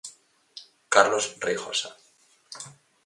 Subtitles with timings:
[0.93, 1.89] Carlos Reigosa.